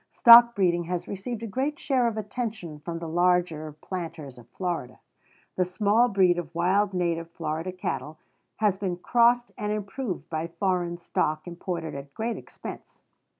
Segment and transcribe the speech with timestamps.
[0.09, 4.99] Stock breeding has received a great share of attention from the larger planters of Florida.
[5.57, 8.17] The small breed of wild native Florida cattle
[8.55, 13.03] has been crossed and improved by foreign stock imported at great expense.